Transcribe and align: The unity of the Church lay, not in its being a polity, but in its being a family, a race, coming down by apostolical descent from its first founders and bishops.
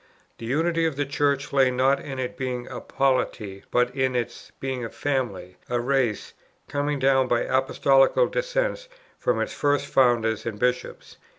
The 0.39 0.47
unity 0.47 0.87
of 0.87 0.95
the 0.95 1.05
Church 1.05 1.53
lay, 1.53 1.69
not 1.69 1.99
in 1.99 2.17
its 2.17 2.35
being 2.35 2.67
a 2.69 2.79
polity, 2.81 3.65
but 3.69 3.95
in 3.95 4.15
its 4.15 4.51
being 4.59 4.83
a 4.83 4.89
family, 4.89 5.57
a 5.69 5.79
race, 5.79 6.33
coming 6.67 6.97
down 6.97 7.27
by 7.27 7.41
apostolical 7.41 8.25
descent 8.25 8.87
from 9.19 9.39
its 9.39 9.53
first 9.53 9.85
founders 9.85 10.43
and 10.47 10.57
bishops. 10.57 11.17